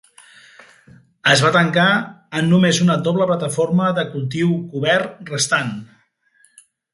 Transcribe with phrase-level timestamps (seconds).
[1.33, 1.85] Es va tancar,
[2.39, 5.71] amb només una doble plataforma de cultiu cobert restant.